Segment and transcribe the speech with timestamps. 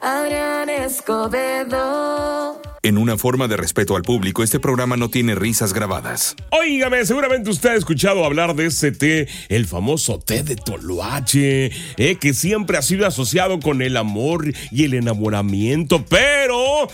[0.00, 2.60] Adrián Escobedo.
[2.82, 6.34] En una forma de respeto al público, este programa no tiene risas grabadas.
[6.50, 11.66] Óigame, seguramente usted ha escuchado hablar de ese té, el famoso té de Toloache,
[11.98, 16.88] eh, que siempre ha sido asociado con el amor y el enamoramiento, pero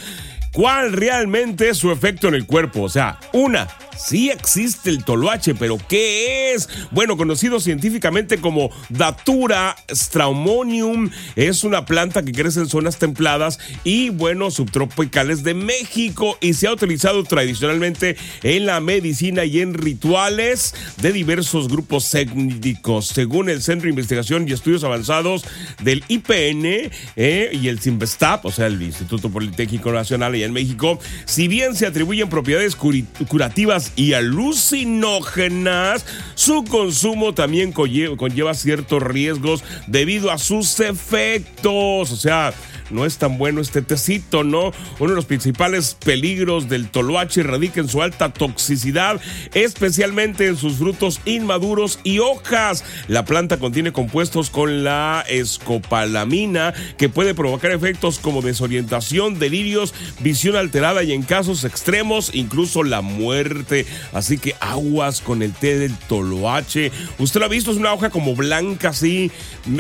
[0.53, 2.83] ¿cuál realmente es su efecto en el cuerpo?
[2.83, 3.69] O sea, una,
[3.99, 6.69] Sí existe el toloache, pero ¿qué es?
[6.91, 14.11] Bueno, conocido científicamente como Datura straumonium, es una planta que crece en zonas templadas y,
[14.11, 20.75] bueno, subtropicales de México y se ha utilizado tradicionalmente en la medicina y en rituales
[21.01, 23.09] de diversos grupos étnicos.
[23.09, 25.45] Según el Centro de Investigación y Estudios Avanzados
[25.83, 30.99] del IPN eh, y el CIMBESTAP, o sea, el Instituto Politécnico Nacional allá en México,
[31.25, 40.31] si bien se atribuyen propiedades curativas y alucinógenas, su consumo también conlleva, ciertos riesgos debido
[40.31, 42.11] a sus efectos.
[42.11, 42.53] O sea,
[42.91, 44.73] no es tan bueno este tecito, ¿no?
[44.99, 49.21] Uno de los principales peligros del toloache radica en su alta toxicidad,
[49.55, 52.85] especialmente en sus frutos inmaduros y hojas.
[53.09, 60.57] La planta contiene compuestos con la escopalamina que puede provocar efectos como desorientación, delirios, visión
[60.57, 63.87] alterada y en casos extremos incluso la muerte.
[64.13, 66.93] Así que aguas con el té del toloache.
[67.19, 69.31] Usted lo ha visto, es una hoja como blanca así.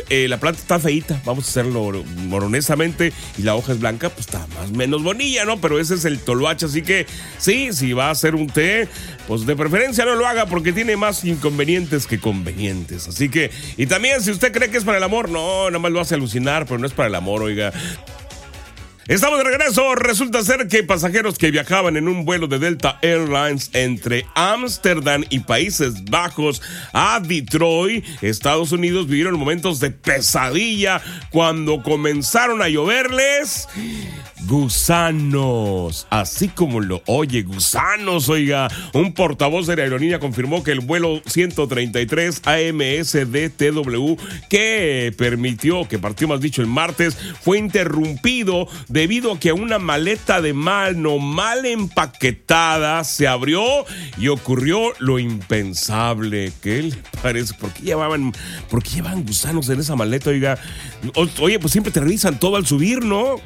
[0.09, 1.93] Eh, la planta está feita, vamos a hacerlo
[3.39, 5.61] y la hoja es blanca, pues está más menos bonilla, ¿no?
[5.61, 7.07] Pero ese es el toloache, así que
[7.39, 8.89] sí, si va a hacer un té,
[9.27, 13.09] pues de preferencia no lo haga porque tiene más inconvenientes que convenientes.
[13.09, 15.93] Así que, y también si usted cree que es para el amor, no, nada más
[15.93, 17.73] lo hace alucinar, pero no es para el amor, oiga.
[19.09, 19.95] Estamos de regreso.
[19.95, 25.41] Resulta ser que pasajeros que viajaban en un vuelo de Delta Airlines entre Ámsterdam y
[25.41, 26.61] Países Bajos
[26.93, 33.69] a Detroit, Estados Unidos, vivieron momentos de pesadilla cuando comenzaron a lloverles
[34.45, 38.69] gusanos, así como lo oye, gusanos, oiga.
[38.93, 44.15] Un portavoz de la aerolínea confirmó que el vuelo 133 AMSDTW
[44.49, 50.41] que permitió, que partió más dicho el martes, fue interrumpido debido a que una maleta
[50.41, 53.62] de mano mal empaquetada se abrió
[54.19, 56.53] y ocurrió lo impensable.
[56.62, 57.55] ¿Qué le parece?
[57.55, 58.32] ¿Por qué llevaban,
[58.71, 60.59] por qué gusanos en esa maleta, oiga?
[61.41, 63.37] oye, pues siempre te revisan todo al subir, ¿no?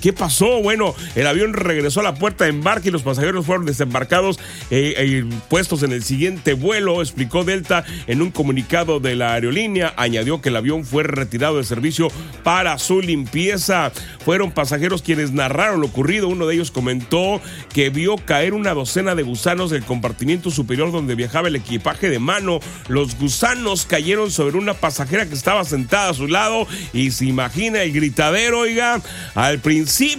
[0.00, 0.62] ¿Qué pasó?
[0.62, 4.38] Bueno, el avión regresó a la puerta de embarque y los pasajeros fueron desembarcados
[4.70, 9.92] eh, eh, puestos en el siguiente vuelo, explicó Delta en un comunicado de la aerolínea.
[9.98, 12.08] Añadió que el avión fue retirado de servicio
[12.42, 13.92] para su limpieza.
[14.24, 16.28] Fueron pasajeros quienes narraron lo ocurrido.
[16.28, 17.42] Uno de ellos comentó
[17.74, 22.18] que vio caer una docena de gusanos del compartimiento superior donde viajaba el equipaje de
[22.18, 22.60] mano.
[22.88, 27.82] Los gusanos cayeron sobre una pasajera que estaba sentada a su lado y se imagina
[27.82, 29.02] el gritadero, oiga,
[29.34, 30.13] al principio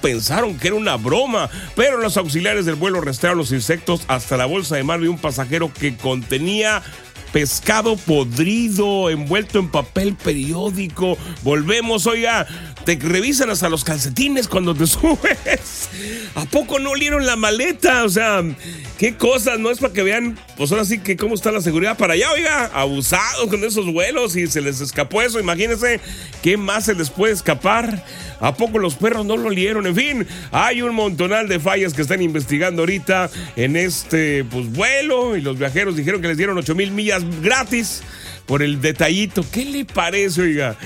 [0.00, 4.46] pensaron que era una broma, pero los auxiliares del vuelo restaron los insectos hasta la
[4.46, 6.82] bolsa de mar de un pasajero que contenía
[7.32, 11.18] pescado podrido envuelto en papel periódico.
[11.42, 12.46] Volvemos, oiga,
[12.84, 15.88] te revisan hasta los calcetines cuando te subes.
[16.34, 18.04] ¿A poco no olieron la maleta?
[18.04, 18.42] O sea,
[18.98, 21.96] qué cosas, no es para que vean, pues ahora sí que cómo está la seguridad
[21.96, 26.00] para allá, oiga, abusados con esos vuelos y se les escapó eso, imagínense
[26.42, 28.04] qué más se les puede escapar.
[28.40, 29.86] ¿A poco los perros no lo olieron?
[29.86, 35.36] En fin, hay un montonal de fallas que están investigando ahorita en este pues, vuelo
[35.36, 38.02] y los viajeros dijeron que les dieron 8 mil millas gratis
[38.46, 39.44] por el detallito.
[39.52, 40.76] ¿Qué le parece, oiga?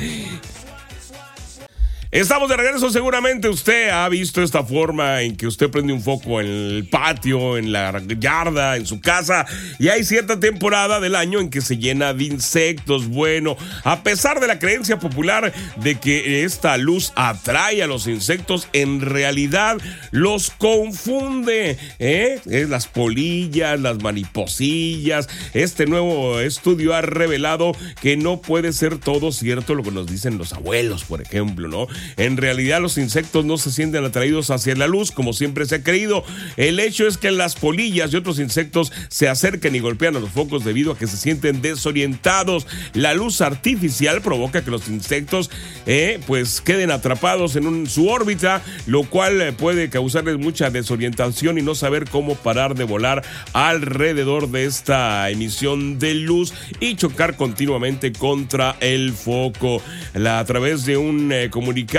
[2.13, 6.43] Estamos de regreso, seguramente usted ha visto esta forma en que usted prende un foco
[6.43, 9.47] en el patio, en la yarda, en su casa,
[9.79, 13.09] y hay cierta temporada del año en que se llena de insectos.
[13.09, 18.69] Bueno, a pesar de la creencia popular de que esta luz atrae a los insectos,
[18.75, 19.79] en realidad
[20.11, 21.79] los confunde.
[21.99, 22.43] ¿eh?
[22.69, 25.31] Las polillas, las mariposillas.
[25.55, 27.73] Este nuevo estudio ha revelado
[28.03, 31.89] que no puede ser todo cierto lo que nos dicen los abuelos, por ejemplo, ¿no?
[32.17, 35.83] En realidad los insectos no se sienten atraídos hacia la luz como siempre se ha
[35.83, 36.25] creído.
[36.57, 40.31] El hecho es que las polillas y otros insectos se acercan y golpean a los
[40.31, 42.67] focos debido a que se sienten desorientados.
[42.95, 45.51] La luz artificial provoca que los insectos
[45.87, 51.63] eh, pues queden atrapados en su órbita, lo cual eh, puede causarles mucha desorientación y
[51.63, 53.23] no saber cómo parar de volar
[53.53, 59.83] alrededor de esta emisión de luz y chocar continuamente contra el foco.
[60.15, 61.92] a través de un eh, comunicado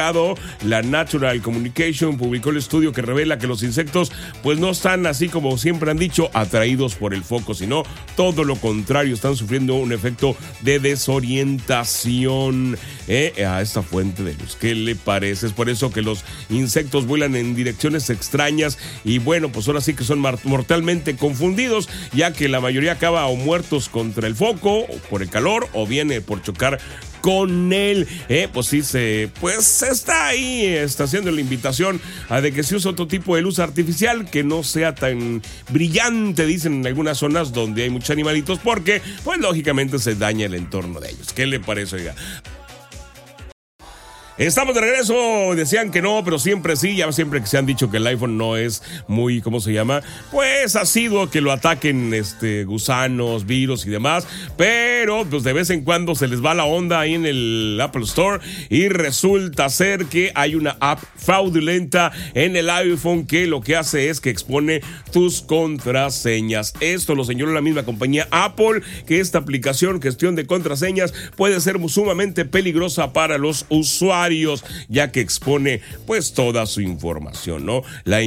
[0.64, 4.12] La Natural Communication publicó el estudio que revela que los insectos
[4.42, 7.84] pues no están así como siempre han dicho atraídos por el foco, sino
[8.16, 12.76] todo lo contrario, están sufriendo un efecto de desorientación
[13.08, 14.58] eh, a esta fuente de luz.
[14.60, 15.46] ¿Qué le parece?
[15.46, 19.94] Es por eso que los insectos vuelan en direcciones extrañas y bueno, pues ahora sí
[19.94, 24.98] que son mortalmente confundidos, ya que la mayoría acaba o muertos contra el foco, o
[25.12, 26.80] por el calor, o viene por chocar
[27.24, 28.06] con él.
[28.28, 32.76] Eh, pues sí, se, pues está ahí, está haciendo la invitación a de que se
[32.76, 37.54] use otro tipo de luz artificial que no sea tan brillante, dicen en algunas zonas
[37.54, 41.32] donde hay muchos animalitos, porque pues lógicamente se daña el entorno de ellos.
[41.32, 42.14] ¿Qué le parece, oiga?
[44.40, 47.92] Estamos de regreso, decían que no, pero siempre sí, ya siempre que se han dicho
[47.92, 50.02] que el iPhone no es muy, ¿cómo se llama?
[50.32, 54.28] Pues ha sido que lo ataquen este, gusanos, virus y demás,
[54.58, 58.06] pero pues de vez en cuando se les va la onda ahí en el Apple
[58.06, 63.76] Store y resulta ser que hay una app fraudulenta en el iPhone que lo que
[63.76, 64.82] hace es que expone
[65.12, 66.74] tus contraseñas.
[66.80, 71.78] Esto lo señaló la misma compañía Apple, que esta aplicación, gestión de contraseñas, puede ser
[71.88, 74.23] sumamente peligrosa para los usuarios
[74.88, 77.84] ya que expone pues toda su información, ¿no?
[78.04, 78.20] La,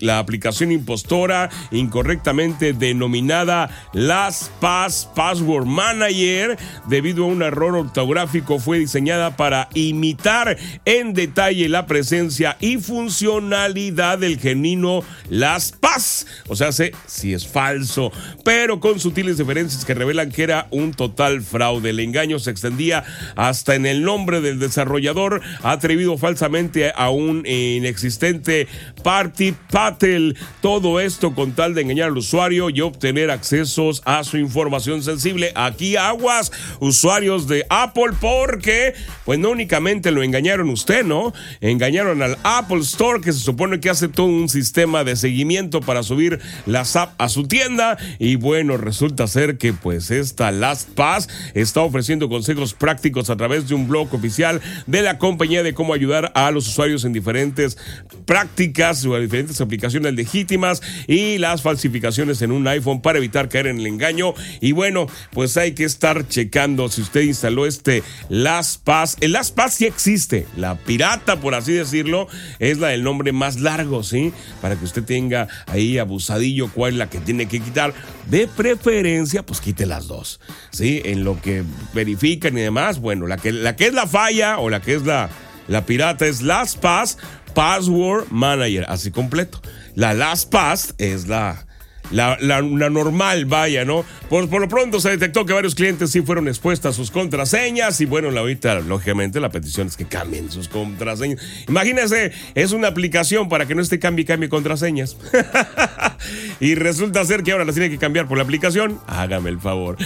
[0.00, 6.58] la aplicación impostora incorrectamente denominada Las Pass Password Manager,
[6.88, 14.18] debido a un error ortográfico, fue diseñada para imitar en detalle la presencia y funcionalidad
[14.18, 16.26] del genino Las Paz.
[16.48, 18.12] O sea, sé si es falso,
[18.44, 21.90] pero con sutiles diferencias que revelan que era un total fraude.
[21.90, 23.04] El engaño se extendía
[23.36, 28.66] hasta en el nombre del desarrollador ha atrevido falsamente a un inexistente
[29.02, 30.36] Party Patel.
[30.60, 35.52] Todo esto con tal de engañar al usuario y obtener accesos a su información sensible.
[35.54, 38.94] Aquí aguas, usuarios de Apple, porque
[39.24, 41.32] pues no únicamente lo engañaron usted, ¿no?
[41.60, 46.02] Engañaron al Apple Store, que se supone que hace todo un sistema de seguimiento para
[46.02, 47.98] subir las apps a su tienda.
[48.18, 53.74] Y bueno, resulta ser que pues esta LastPass está ofreciendo consejos prácticos a través de
[53.74, 57.78] un blog oficial de la compañía de cómo ayudar a los usuarios en diferentes
[58.26, 63.80] prácticas o diferentes aplicaciones legítimas y las falsificaciones en un iPhone para evitar caer en
[63.80, 64.34] el engaño.
[64.60, 69.16] Y bueno, pues hay que estar checando si usted instaló este LastPass.
[69.20, 70.46] El LastPass sí existe.
[70.56, 72.28] La pirata, por así decirlo,
[72.58, 74.32] es la del nombre más largo, ¿sí?
[74.60, 77.94] Para que usted tenga ahí abusadillo cuál es la que tiene que quitar.
[78.28, 80.40] De preferencia, pues quite las dos,
[80.70, 81.00] ¿sí?
[81.04, 84.70] En lo que verifican y demás, bueno, la que, la que es la falla o
[84.70, 85.30] la que es la
[85.68, 87.18] la pirata es LastPass
[87.54, 89.60] Password Manager, así completo.
[89.94, 91.64] La LastPass es la,
[92.12, 94.04] la, normal, vaya, ¿no?
[94.28, 98.00] Por, por, lo pronto se detectó que varios clientes sí fueron expuestas a sus contraseñas
[98.00, 101.40] y bueno, ahorita, lógicamente, la petición es que cambien sus contraseñas.
[101.68, 105.16] Imagínense, es una aplicación para que no esté cambie cambie contraseñas.
[106.60, 108.98] y resulta ser que ahora las tiene que cambiar por la aplicación.
[109.06, 109.96] Hágame el favor.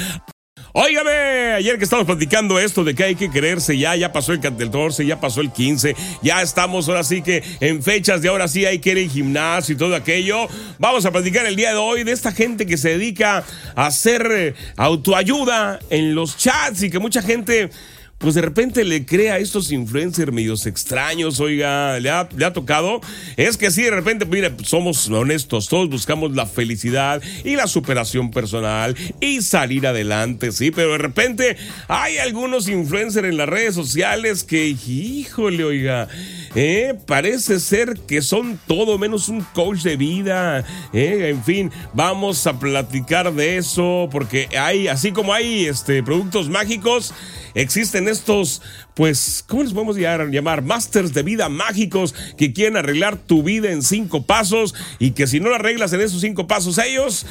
[0.78, 4.40] Óigame, ayer que estamos platicando esto de que hay que creerse ya, ya pasó el
[4.40, 8.66] 14, ya pasó el 15, ya estamos ahora sí que en fechas de ahora sí
[8.66, 10.46] hay que ir al gimnasio y todo aquello.
[10.78, 13.42] Vamos a platicar el día de hoy de esta gente que se dedica
[13.74, 17.70] a hacer eh, autoayuda en los chats y que mucha gente
[18.18, 23.00] pues de repente le crea a estos influencers medios extraños, oiga, le ha, tocado.
[23.36, 28.30] Es que sí, de repente, mire, somos honestos, todos buscamos la felicidad y la superación
[28.30, 31.56] personal y salir adelante, sí, pero de repente
[31.88, 36.08] hay algunos influencers en las redes sociales que, híjole, oiga,
[36.54, 40.64] eh, parece ser que son todo menos un coach de vida.
[40.94, 46.48] Eh, en fin, vamos a platicar de eso porque hay, así como hay este, productos
[46.48, 47.12] mágicos,
[47.54, 48.62] existen estos,
[48.94, 50.62] pues, ¿cómo les podemos llamar?
[50.62, 55.40] Masters de vida mágicos que quieren arreglar tu vida en cinco pasos y que si
[55.40, 57.26] no lo arreglas en esos cinco pasos ellos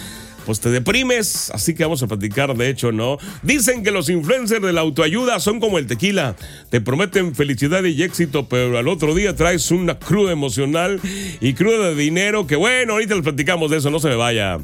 [0.46, 1.50] pues te deprimes.
[1.52, 3.18] Así que vamos a platicar, de hecho, ¿no?
[3.42, 6.36] Dicen que los influencers de la autoayuda son como el tequila.
[6.70, 11.02] Te prometen felicidad y éxito, pero al otro día traes una cruda emocional
[11.42, 14.60] y cruda de dinero que, bueno, ahorita les platicamos de eso, no se me vaya.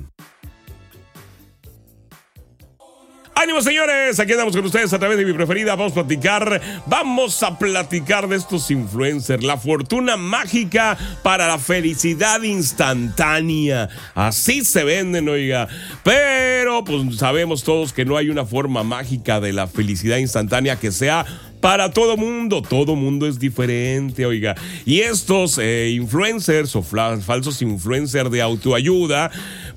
[3.42, 5.76] Ánimo señores, aquí andamos con ustedes a través de mi preferida.
[5.76, 12.44] Vamos a platicar, vamos a platicar de estos influencers, la fortuna mágica para la felicidad
[12.44, 13.90] instantánea.
[14.14, 15.68] Así se venden, oiga.
[16.04, 20.92] Pero pues sabemos todos que no hay una forma mágica de la felicidad instantánea que
[20.92, 21.26] sea
[21.62, 22.62] para todo mundo.
[22.62, 24.56] Todo mundo es diferente, oiga.
[24.86, 29.32] Y estos eh, influencers o falsos influencers de autoayuda,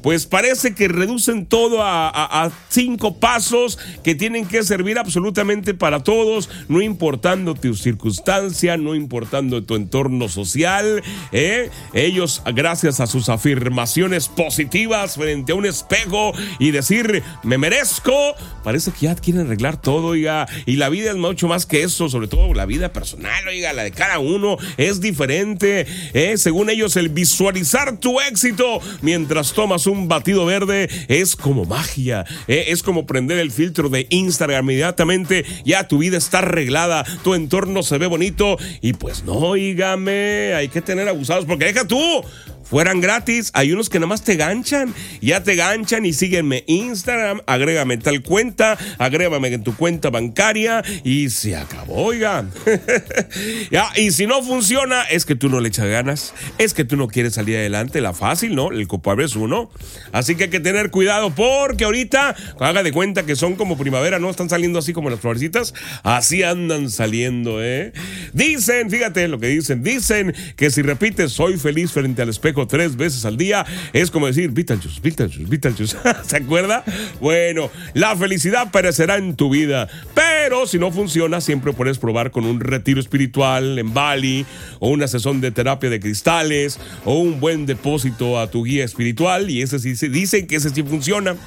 [0.04, 6.50] pues parece que reducen todo a, cinco pasos que tienen que servir absolutamente para todos,
[6.68, 11.02] no importando tu circunstancia, no importando tu entorno social.
[11.32, 11.70] ¿eh?
[11.94, 18.92] Ellos, gracias a sus afirmaciones positivas frente a un espejo y decir, me merezco, parece
[18.92, 22.28] que ya quieren arreglar todo, oiga, y la vida es mucho más que eso, sobre
[22.28, 25.86] todo la vida personal, oiga, la de cada uno es diferente.
[26.12, 26.36] ¿eh?
[26.36, 32.66] Según ellos, el visualizar tu éxito mientras tomas un batido verde es como magia, ¿eh?
[32.68, 37.82] es como prender el filtro de Instagram inmediatamente, ya tu vida está arreglada, tu entorno
[37.82, 41.98] se ve bonito y pues no, oígame, hay que tener abusados porque deja tú
[42.64, 43.50] fueran gratis.
[43.54, 44.94] Hay unos que nada más te ganchan.
[45.20, 51.30] Ya te ganchan y sígueme Instagram, agrégame tal cuenta, agrégame en tu cuenta bancaria y
[51.30, 52.44] se acabó, oiga.
[53.70, 56.96] ya, y si no funciona, es que tú no le echas ganas, es que tú
[56.96, 58.00] no quieres salir adelante.
[58.00, 58.70] La fácil, ¿no?
[58.70, 59.70] El culpable es uno.
[60.12, 64.18] Así que hay que tener cuidado porque ahorita, haga de cuenta que son como primavera,
[64.18, 64.30] ¿no?
[64.30, 65.74] Están saliendo así como las florecitas.
[66.02, 67.92] Así andan saliendo, ¿eh?
[68.32, 72.96] Dicen, fíjate lo que dicen, dicen que si repites soy feliz frente al espejo tres
[72.96, 75.96] veces al día, es como decir Beetlejuice, Beetlejuice, Beetlejuice.
[76.24, 76.84] ¿Se acuerda?
[77.20, 82.44] Bueno, la felicidad perecerá en tu vida, pero si no funciona, siempre puedes probar con
[82.44, 84.46] un retiro espiritual en Bali,
[84.80, 89.50] o una sesión de terapia de cristales, o un buen depósito a tu guía espiritual,
[89.50, 91.36] y ese sí, se- dicen que ese sí funciona.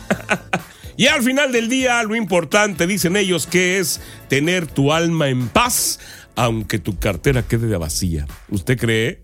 [0.99, 5.47] Y al final del día, lo importante, dicen ellos, que es tener tu alma en
[5.47, 5.99] paz,
[6.35, 8.25] aunque tu cartera quede de vacía.
[8.49, 9.19] ¿Usted cree?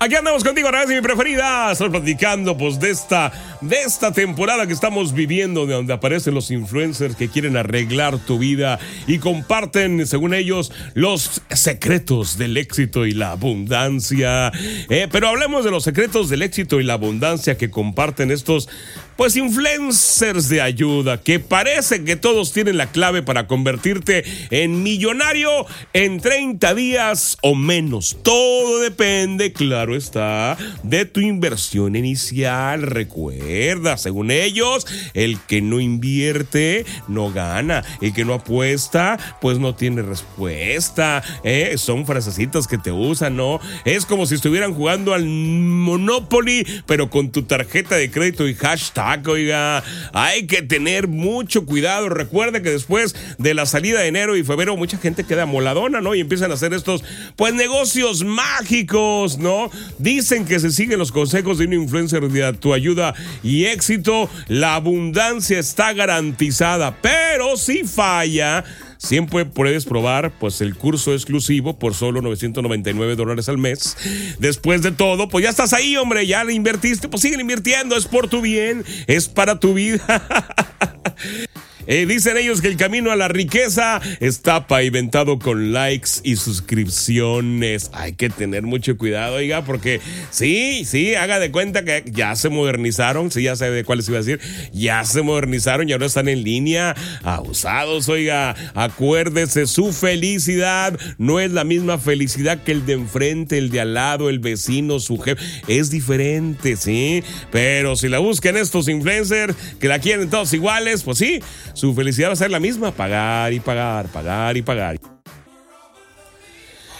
[0.00, 1.72] Aquí andamos contigo, Raíz, mi preferida.
[1.72, 6.50] Estoy platicando pues de esta, de esta temporada que estamos viviendo, de donde aparecen los
[6.50, 13.12] influencers que quieren arreglar tu vida y comparten, según ellos, los secretos del éxito y
[13.12, 14.52] la abundancia.
[14.88, 18.68] Eh, pero hablemos de los secretos del éxito y la abundancia que comparten estos,
[19.16, 25.66] pues, influencers de ayuda, que parece que todos tienen la clave para convertirte en millonario
[25.92, 28.18] en 30 días o menos.
[28.22, 32.82] Todo depende, claro está, de tu inversión inicial.
[32.82, 33.47] Recuerda,
[33.96, 37.84] según ellos, el que no invierte no gana.
[38.00, 41.22] El que no apuesta, pues no tiene respuesta.
[41.44, 41.74] ¿eh?
[41.76, 43.60] Son frasecitas que te usan, ¿no?
[43.84, 49.26] Es como si estuvieran jugando al Monopoly, pero con tu tarjeta de crédito y hashtag,
[49.28, 49.82] oiga.
[50.12, 52.08] Hay que tener mucho cuidado.
[52.08, 56.14] Recuerda que después de la salida de enero y febrero, mucha gente queda moladona, ¿no?
[56.14, 57.02] Y empiezan a hacer estos,
[57.36, 59.70] pues, negocios mágicos, ¿no?
[59.98, 64.28] Dicen que se siguen los consejos de un influencer de tu ayuda y éxito.
[64.48, 68.64] La abundancia está garantizada, pero si falla.
[68.98, 73.96] Siempre puedes probar pues el curso exclusivo por solo 999 dólares al mes.
[74.40, 78.06] Después de todo, pues ya estás ahí, hombre, ya le invertiste, pues sigue invirtiendo, es
[78.06, 80.02] por tu bien, es para tu vida.
[81.90, 87.90] Eh, dicen ellos que el camino a la riqueza está pavimentado con likes y suscripciones.
[87.94, 92.50] Hay que tener mucho cuidado, oiga, porque sí, sí, haga de cuenta que ya se
[92.50, 94.38] modernizaron, sí, ya sé de cuáles iba a decir,
[94.70, 98.54] ya se modernizaron y ahora están en línea, abusados, oiga.
[98.74, 103.94] Acuérdese, su felicidad no es la misma felicidad que el de enfrente, el de al
[103.94, 105.42] lado, el vecino, su jefe.
[105.68, 111.16] Es diferente, sí, pero si la buscan estos influencers que la quieren todos iguales, pues
[111.16, 111.40] sí
[111.78, 114.98] su felicidad va a ser la misma, pagar y pagar, pagar y pagar.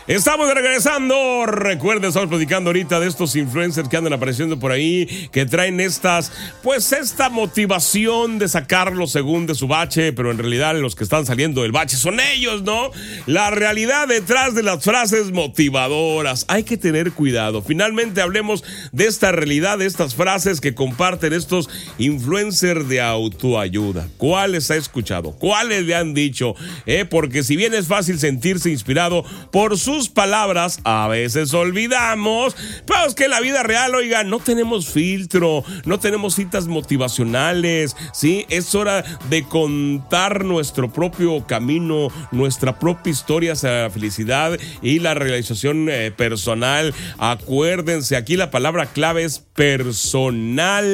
[0.09, 1.45] Estamos regresando.
[1.45, 6.33] Recuerden, estamos platicando ahorita de estos influencers que andan apareciendo por ahí, que traen estas,
[6.63, 11.27] pues esta motivación de sacarlo según de su bache, pero en realidad los que están
[11.27, 12.91] saliendo del bache son ellos, ¿no?
[13.27, 16.47] La realidad detrás de las frases motivadoras.
[16.49, 17.61] Hay que tener cuidado.
[17.61, 24.09] Finalmente hablemos de esta realidad, de estas frases que comparten estos influencers de autoayuda.
[24.17, 25.33] ¿Cuáles ha escuchado?
[25.33, 26.55] ¿Cuáles le han dicho?
[26.87, 29.23] Eh, porque si bien es fácil sentirse inspirado
[29.53, 32.55] por sus palabras, a veces olvidamos,
[32.87, 37.97] pero es que en la vida real, oiga, no tenemos filtro, no tenemos citas motivacionales,
[38.13, 38.47] ¿sí?
[38.49, 45.15] Es hora de contar nuestro propio camino, nuestra propia historia hacia la felicidad y la
[45.15, 46.95] realización eh, personal.
[47.19, 50.87] Acuérdense, aquí la palabra clave es personal,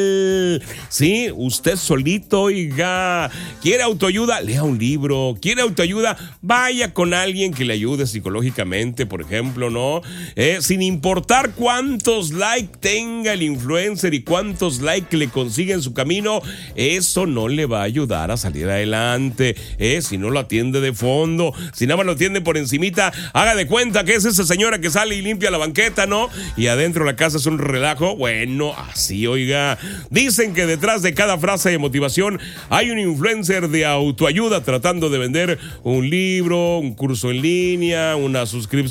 [0.89, 1.31] ¿sí?
[1.35, 3.31] Usted solito, oiga,
[3.61, 9.21] quiere autoayuda, lea un libro, quiere autoayuda, vaya con alguien que le ayude psicológicamente por
[9.21, 10.01] ejemplo, ¿no?
[10.37, 15.93] Eh, sin importar cuántos likes tenga el influencer y cuántos likes le consigue en su
[15.93, 16.41] camino,
[16.77, 19.57] eso no le va a ayudar a salir adelante.
[19.79, 23.55] Eh, si no lo atiende de fondo, si nada más lo atiende por encimita, haga
[23.55, 26.29] de cuenta que es esa señora que sale y limpia la banqueta, ¿no?
[26.57, 28.17] Y adentro de la casa es un relajo.
[28.17, 29.79] Bueno, así, oiga.
[30.11, 32.39] Dicen que detrás de cada frase de motivación
[32.71, 38.47] hay un influencer de autoayuda tratando de vender un libro, un curso en línea, una
[38.47, 38.84] suscripción,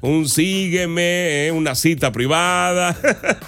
[0.00, 2.96] un sígueme, eh, una cita privada.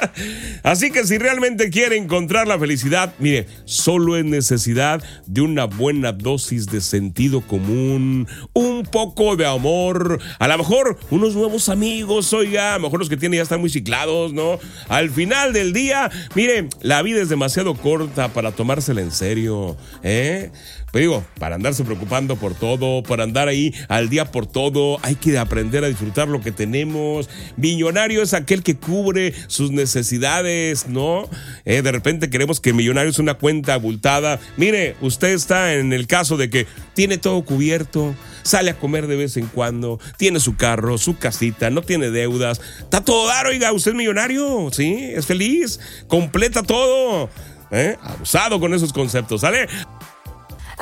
[0.62, 6.12] Así que si realmente quiere encontrar la felicidad, mire, solo es necesidad de una buena
[6.12, 12.74] dosis de sentido común, un poco de amor, a lo mejor unos nuevos amigos, oiga,
[12.74, 14.58] a lo mejor los que tiene ya están muy ciclados, ¿no?
[14.88, 20.50] Al final del día, mire, la vida es demasiado corta para tomársela en serio, ¿eh?
[20.92, 25.14] Pues digo, para andarse preocupando por todo, para andar ahí al día por todo, hay
[25.14, 27.30] que aprender a disfrutar lo que tenemos.
[27.56, 31.30] Millonario es aquel que cubre sus necesidades, ¿no?
[31.64, 34.38] Eh, de repente queremos que millonario es una cuenta abultada.
[34.58, 39.16] Mire, usted está en el caso de que tiene todo cubierto, sale a comer de
[39.16, 43.72] vez en cuando, tiene su carro, su casita, no tiene deudas, está todo dar, oiga,
[43.72, 45.10] usted es millonario, ¿sí?
[45.14, 47.30] Es feliz, completa todo.
[47.74, 47.96] ¿Eh?
[48.02, 49.66] Abusado con esos conceptos, ¿sale?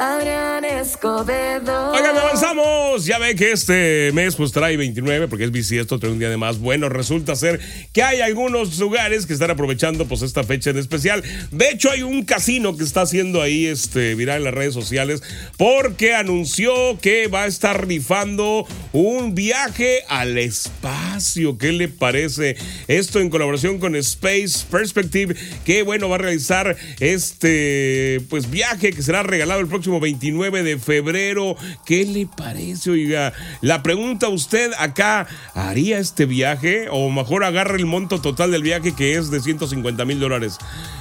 [0.00, 1.92] Adrián Escobedo.
[1.92, 3.04] Oigan, avanzamos.
[3.04, 6.38] Ya ve que este mes pues trae 29 porque es bisiesto, trae un día de
[6.38, 6.58] más.
[6.58, 7.60] Bueno, resulta ser
[7.92, 11.22] que hay algunos lugares que están aprovechando pues esta fecha en especial.
[11.50, 15.22] De hecho, hay un casino que está haciendo ahí este viral en las redes sociales
[15.58, 21.58] porque anunció que va a estar rifando un viaje al espacio.
[21.58, 22.56] ¿Qué le parece?
[22.88, 29.02] Esto en colaboración con Space Perspective, que bueno, va a realizar este pues viaje que
[29.02, 31.56] será regalado el próximo 29 de febrero.
[31.84, 33.32] ¿Qué le parece, oiga?
[33.62, 36.86] La pregunta usted acá, ¿haría este viaje?
[36.90, 40.58] O mejor agarre el monto total del viaje que es de 150 mil dólares.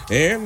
[0.10, 0.38] ¿Eh?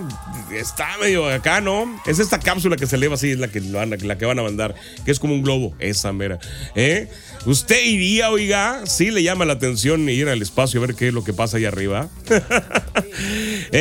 [0.51, 2.01] Está medio acá, ¿no?
[2.05, 4.75] Es esta cápsula que se eleva así, es la que, la que van a mandar,
[5.05, 6.39] que es como un globo, esa mera.
[6.75, 7.09] ¿Eh?
[7.45, 8.85] ¿Usted iría, oiga?
[8.85, 11.57] Sí le llama la atención ir al espacio a ver qué es lo que pasa
[11.57, 12.09] ahí arriba.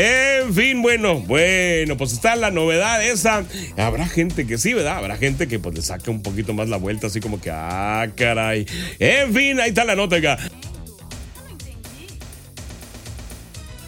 [0.52, 3.42] en fin, bueno, bueno, pues está la novedad esa.
[3.78, 4.98] Habrá gente que sí, ¿verdad?
[4.98, 8.06] Habrá gente que pues le saque un poquito más la vuelta, así como que, ah,
[8.14, 8.66] caray.
[8.98, 10.38] En fin, ahí está la nota, oiga.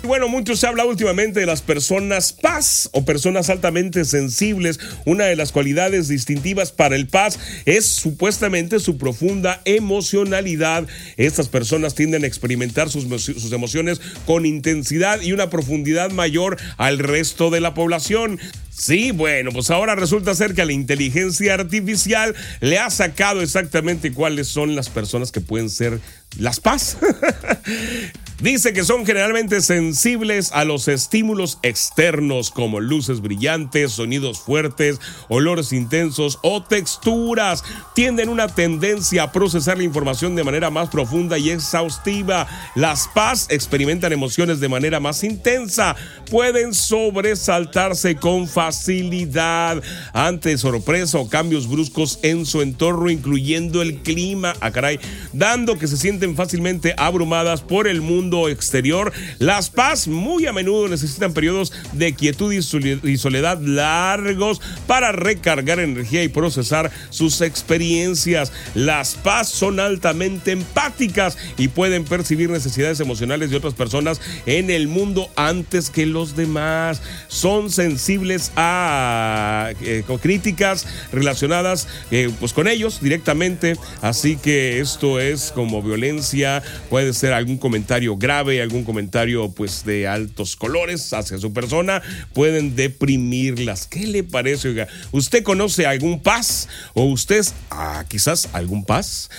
[0.05, 4.79] Bueno, mucho se habla últimamente de las personas paz o personas altamente sensibles.
[5.07, 10.87] Una de las cualidades distintivas para el paz es supuestamente su profunda emocionalidad.
[11.17, 16.99] Estas personas tienden a experimentar sus, sus emociones con intensidad y una profundidad mayor al
[16.99, 18.39] resto de la población.
[18.69, 24.49] Sí, bueno, pues ahora resulta ser que la inteligencia artificial le ha sacado exactamente cuáles
[24.49, 25.99] son las personas que pueden ser
[26.39, 26.99] las paz.
[28.45, 35.73] Dice que son generalmente sensibles a los estímulos externos como luces brillantes, sonidos fuertes, olores
[35.73, 37.65] intensos o texturas.
[37.95, 42.47] Tienden una tendencia a procesar la información de manera más profunda y exhaustiva.
[42.75, 45.97] Las paz experimentan emociones de manera más intensa.
[46.31, 54.53] Pueden sobresaltarse con facilidad ante sorpresa o cambios bruscos en su entorno, incluyendo el clima.
[54.61, 55.01] Ah, caray,
[55.33, 59.13] dando que se sienten fácilmente abrumadas por el mundo exterior.
[59.39, 66.23] Las paz muy a menudo necesitan periodos de quietud y soledad largos para recargar energía
[66.23, 68.53] y procesar sus experiencias.
[68.75, 74.89] Las paz son altamente empáticas y pueden percibir necesidades emocionales de otras personas en el
[74.89, 77.03] mundo antes que los demás.
[77.29, 83.77] Son sensibles a eh, críticas relacionadas eh, pues con ellos directamente.
[84.03, 90.07] Así que esto es como violencia, puede ser algún comentario grave, algún comentario pues de
[90.07, 93.87] altos colores hacia su persona, pueden deprimirlas.
[93.87, 94.69] ¿Qué le parece?
[94.69, 96.69] Oiga, ¿usted conoce algún paz?
[96.95, 99.31] ¿O usted, ah, quizás algún paz?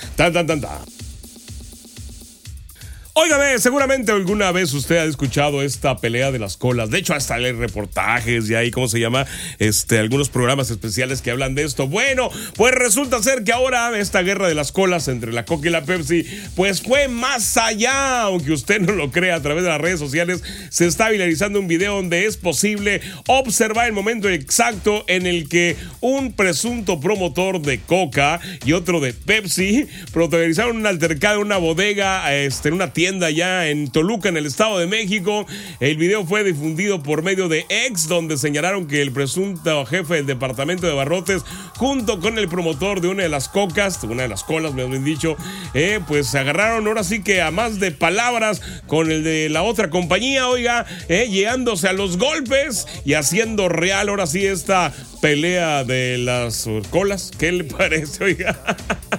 [3.18, 6.90] Óigame, seguramente alguna vez usted ha escuchado esta pelea de las colas.
[6.90, 9.26] De hecho, hasta hay reportajes y ahí, ¿cómo se llama?
[9.58, 11.88] Este, algunos programas especiales que hablan de esto.
[11.88, 15.72] Bueno, pues resulta ser que ahora esta guerra de las colas entre la Coca y
[15.72, 16.26] la Pepsi,
[16.58, 20.44] pues fue más allá, aunque usted no lo crea a través de las redes sociales,
[20.70, 25.78] se está viralizando un video donde es posible observar el momento exacto en el que
[26.02, 32.36] un presunto promotor de Coca y otro de Pepsi protagonizaron un altercado en una bodega,
[32.36, 35.46] este, en una tienda tienda ya en Toluca, en el Estado de México.
[35.80, 40.26] El video fue difundido por medio de X, donde señalaron que el presunto jefe del
[40.26, 41.44] departamento de barrotes,
[41.78, 45.04] junto con el promotor de una de las cocas, una de las colas, me han
[45.04, 45.38] dicho,
[45.76, 49.62] eh, pues se agarraron ahora sí que a más de palabras con el de la
[49.62, 54.92] otra compañía, oiga, eh, llegándose a los golpes y haciendo real ahora sí esta
[55.22, 57.32] pelea de las colas.
[57.38, 58.60] ¿Qué le parece, oiga?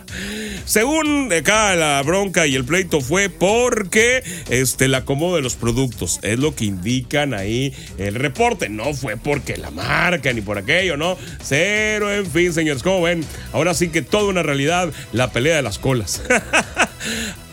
[0.64, 3.28] Según acá la bronca y el pleito fue
[3.76, 8.70] porque este, el acomodo de los productos es lo que indican ahí el reporte.
[8.70, 11.18] No fue porque la marca ni por aquello, ¿no?
[11.42, 12.82] Cero, en fin, señores.
[12.82, 16.22] Como ven, ahora sí que toda una realidad la pelea de las colas.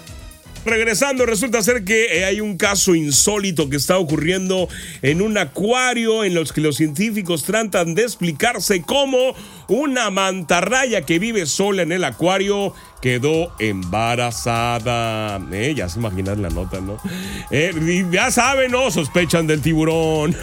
[0.65, 4.69] Regresando, resulta ser que eh, hay un caso insólito que está ocurriendo
[5.01, 9.35] en un acuario en los que los científicos tratan de explicarse cómo
[9.67, 15.41] una mantarraya que vive sola en el acuario quedó embarazada.
[15.51, 16.97] Eh, ya se imaginan la nota, ¿no?
[17.51, 18.89] Eh, ya saben, ¿no?
[18.89, 20.33] Sospechan del tiburón.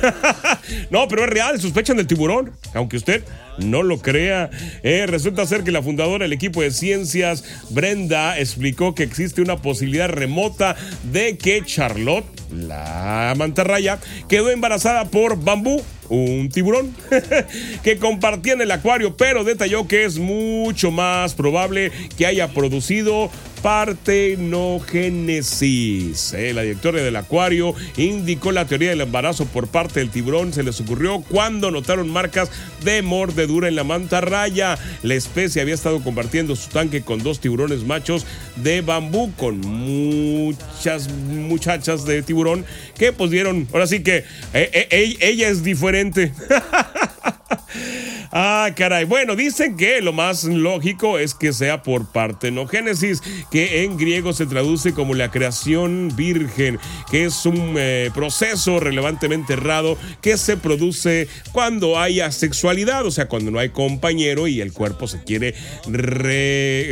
[0.90, 2.52] no, pero es real, sospechan del tiburón.
[2.74, 3.24] Aunque usted
[3.64, 4.50] no lo crea.
[4.82, 9.62] Eh, resulta ser que la fundadora del equipo de ciencias, Brenda, explicó que existe una
[9.62, 10.76] posibilidad remota
[11.12, 16.94] de que Charlotte, la mantarraya, quedó embarazada por bambú un tiburón
[17.82, 23.30] que compartía en el acuario, pero detalló que es mucho más probable que haya producido
[23.62, 26.32] partenogénesis.
[26.32, 30.52] Eh, la directora del acuario indicó la teoría del embarazo por parte del tiburón.
[30.52, 32.50] Se les ocurrió cuando notaron marcas
[32.84, 34.76] de mordedura en la mantarraya.
[35.02, 41.08] La especie había estado compartiendo su tanque con dos tiburones machos de bambú con muchas
[41.10, 42.64] muchachas de tiburón
[42.98, 45.99] que pues dieron, ahora sí que eh, eh, ella es diferente.
[46.00, 46.32] Totalmente.
[48.32, 49.04] Ah, caray.
[49.04, 54.46] Bueno, dicen que lo más lógico es que sea por partenogénesis, que en griego se
[54.46, 56.78] traduce como la creación virgen,
[57.10, 63.26] que es un eh, proceso relevantemente errado que se produce cuando hay asexualidad, o sea,
[63.26, 65.54] cuando no hay compañero y el cuerpo se quiere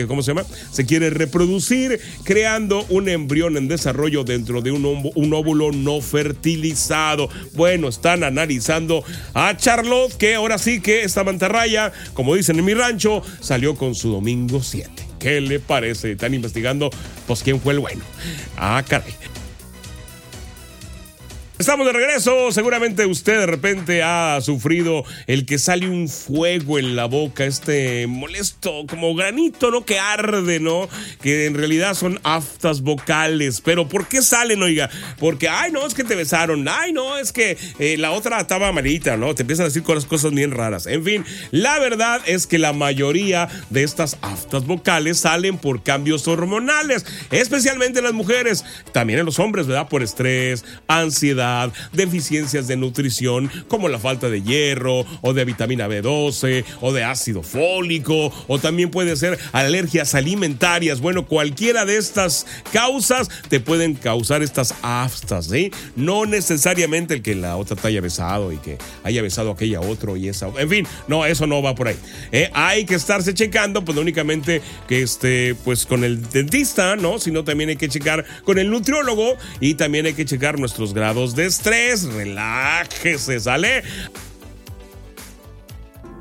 [0.08, 0.44] ¿cómo se llama?
[0.72, 7.28] Se quiere reproducir creando un embrión en desarrollo dentro de un, óvulo no fertilizado.
[7.54, 12.74] Bueno, están analizando a Charlotte que ahora sí que esta mantarraya, como dicen en mi
[12.74, 14.90] rancho, salió con su domingo 7.
[15.18, 16.12] ¿Qué le parece?
[16.12, 16.90] Están investigando,
[17.26, 18.02] pues, quién fue el bueno.
[18.56, 19.12] Ah, caray.
[21.58, 22.52] Estamos de regreso.
[22.52, 28.06] Seguramente usted de repente ha sufrido el que sale un fuego en la boca, este
[28.06, 29.84] molesto como granito, ¿no?
[29.84, 30.88] Que arde, ¿no?
[31.20, 33.60] Que en realidad son aftas vocales.
[33.60, 34.88] Pero ¿por qué salen, oiga?
[35.18, 36.68] Porque, ay, no, es que te besaron.
[36.68, 39.34] Ay, no, es que eh, la otra estaba amarita, ¿no?
[39.34, 40.86] Te empiezan a decir cosas, cosas bien raras.
[40.86, 46.28] En fin, la verdad es que la mayoría de estas aftas vocales salen por cambios
[46.28, 49.88] hormonales, especialmente en las mujeres, también en los hombres, ¿verdad?
[49.88, 51.47] Por estrés, ansiedad
[51.92, 57.42] deficiencias de nutrición como la falta de hierro o de vitamina B12 o de ácido
[57.42, 61.00] fólico o también puede ser alergias alimentarias.
[61.00, 65.70] Bueno, cualquiera de estas causas te pueden causar estas aftas, ¿sí?
[65.96, 70.16] No necesariamente el que la otra te haya besado y que haya besado aquella otro
[70.16, 70.48] y esa.
[70.58, 71.96] En fin, no, eso no va por ahí.
[72.32, 72.50] ¿eh?
[72.54, 77.18] Hay que estarse checando, pues no únicamente que esté pues con el dentista, ¿no?
[77.18, 81.34] Sino también hay que checar con el nutriólogo y también hay que checar nuestros grados
[81.34, 83.82] de estrés, relájese, ¿sale?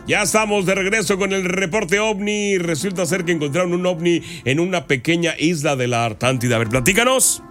[0.07, 2.57] Ya estamos de regreso con el reporte ovni.
[2.57, 6.55] Resulta ser que encontraron un ovni en una pequeña isla de la Antártida.
[6.55, 7.43] A ver, platícanos.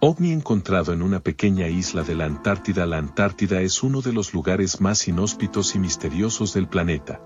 [0.00, 2.86] OVNI encontrado en una pequeña isla de la Antártida.
[2.86, 7.20] La Antártida es uno de los lugares más inhóspitos y misteriosos del planeta.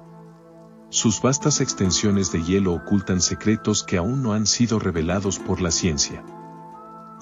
[0.88, 5.70] Sus vastas extensiones de hielo ocultan secretos que aún no han sido revelados por la
[5.70, 6.24] ciencia.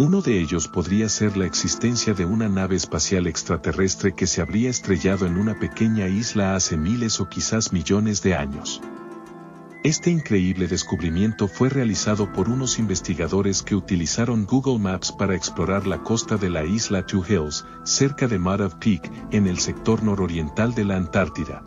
[0.01, 4.71] Uno de ellos podría ser la existencia de una nave espacial extraterrestre que se habría
[4.71, 8.81] estrellado en una pequeña isla hace miles o quizás millones de años.
[9.85, 16.03] Este increíble descubrimiento fue realizado por unos investigadores que utilizaron Google Maps para explorar la
[16.03, 20.87] costa de la isla Two Hills, cerca de Mud Peak, en el sector nororiental de
[20.87, 21.63] la Antártida.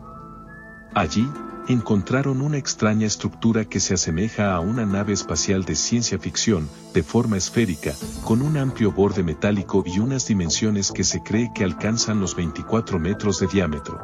[0.95, 1.29] Allí,
[1.67, 7.03] encontraron una extraña estructura que se asemeja a una nave espacial de ciencia ficción, de
[7.03, 12.19] forma esférica, con un amplio borde metálico y unas dimensiones que se cree que alcanzan
[12.19, 13.99] los 24 metros de diámetro.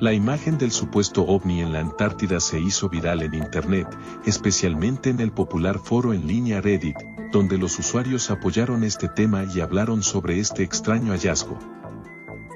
[0.00, 3.86] La imagen del supuesto ovni en la Antártida se hizo viral en Internet,
[4.24, 6.96] especialmente en el popular foro en línea Reddit,
[7.32, 11.58] donde los usuarios apoyaron este tema y hablaron sobre este extraño hallazgo.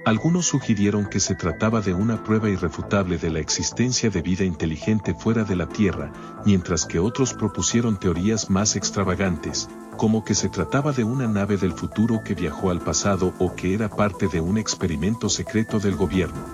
[0.06, 5.14] Algunos sugirieron que se trataba de una prueba irrefutable de la existencia de vida inteligente
[5.14, 6.12] fuera de la Tierra,
[6.44, 11.72] mientras que otros propusieron teorías más extravagantes, como que se trataba de una nave del
[11.72, 16.44] futuro que viajó al pasado o que era parte de un experimento secreto del gobierno.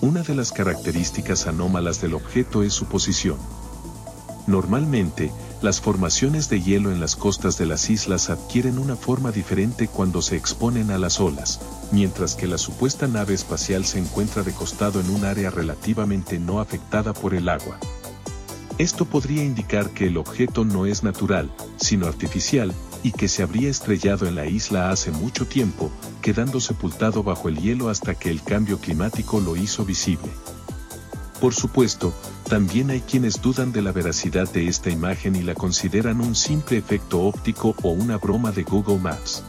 [0.00, 3.38] Una de las características anómalas del objeto es su posición.
[4.48, 5.30] Normalmente,
[5.64, 10.20] las formaciones de hielo en las costas de las islas adquieren una forma diferente cuando
[10.20, 11.58] se exponen a las olas,
[11.90, 16.60] mientras que la supuesta nave espacial se encuentra de costado en un área relativamente no
[16.60, 17.78] afectada por el agua.
[18.76, 23.70] Esto podría indicar que el objeto no es natural, sino artificial, y que se habría
[23.70, 28.42] estrellado en la isla hace mucho tiempo, quedando sepultado bajo el hielo hasta que el
[28.42, 30.30] cambio climático lo hizo visible.
[31.44, 32.14] Por supuesto,
[32.48, 36.78] también hay quienes dudan de la veracidad de esta imagen y la consideran un simple
[36.78, 39.42] efecto óptico o una broma de Google Maps.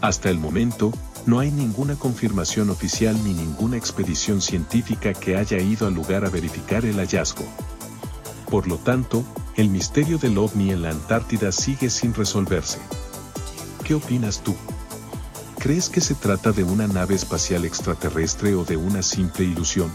[0.00, 0.94] Hasta el momento,
[1.26, 6.30] no hay ninguna confirmación oficial ni ninguna expedición científica que haya ido al lugar a
[6.30, 7.44] verificar el hallazgo.
[8.50, 12.78] Por lo tanto, el misterio del ovni en la Antártida sigue sin resolverse.
[13.84, 14.54] ¿Qué opinas tú?
[15.58, 19.90] ¿Crees que se trata de una nave espacial extraterrestre o de una simple ilusión?